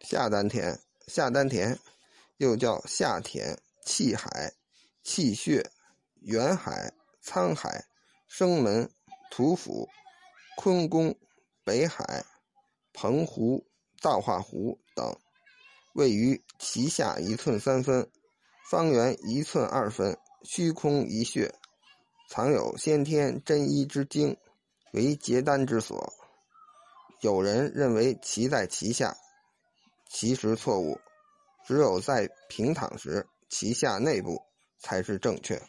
[0.00, 1.78] 下丹田，下丹田
[2.36, 4.52] 又叫下田、气海、
[5.02, 5.70] 气血、
[6.20, 6.92] 元海、
[7.22, 7.84] 沧海、
[8.28, 8.90] 生门、
[9.30, 9.88] 土府、
[10.56, 11.14] 坤宫、
[11.64, 12.24] 北海、
[12.92, 13.66] 澎湖、
[14.00, 15.18] 造化湖等，
[15.94, 18.10] 位于脐下一寸三分，
[18.70, 21.52] 方圆一寸二分，虚空一穴，
[22.30, 24.36] 藏有先天真一之精，
[24.92, 26.12] 为结丹之所。
[27.20, 29.16] 有人认为其在脐下。
[30.08, 30.98] 其实错误，
[31.66, 34.40] 只有在平躺时，脐下内部
[34.78, 35.60] 才是正确。